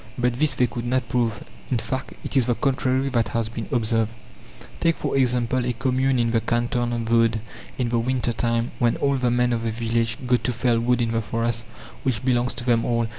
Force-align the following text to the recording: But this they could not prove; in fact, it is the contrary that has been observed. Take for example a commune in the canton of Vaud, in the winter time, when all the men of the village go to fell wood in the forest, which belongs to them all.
But 0.17 0.39
this 0.39 0.55
they 0.55 0.65
could 0.65 0.85
not 0.87 1.07
prove; 1.09 1.43
in 1.69 1.77
fact, 1.77 2.13
it 2.23 2.35
is 2.35 2.47
the 2.47 2.55
contrary 2.55 3.09
that 3.09 3.27
has 3.27 3.49
been 3.49 3.67
observed. 3.71 4.09
Take 4.79 4.95
for 4.97 5.15
example 5.15 5.63
a 5.63 5.73
commune 5.73 6.17
in 6.17 6.31
the 6.31 6.41
canton 6.41 6.91
of 6.91 7.01
Vaud, 7.01 7.39
in 7.77 7.89
the 7.89 7.99
winter 7.99 8.33
time, 8.33 8.71
when 8.79 8.95
all 8.97 9.17
the 9.17 9.29
men 9.29 9.53
of 9.53 9.61
the 9.61 9.69
village 9.69 10.17
go 10.25 10.37
to 10.37 10.51
fell 10.51 10.79
wood 10.79 11.03
in 11.03 11.11
the 11.11 11.21
forest, 11.21 11.65
which 12.01 12.25
belongs 12.25 12.55
to 12.55 12.63
them 12.63 12.83
all. 12.83 13.05